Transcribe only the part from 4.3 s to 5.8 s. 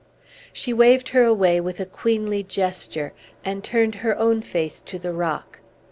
face to the rock.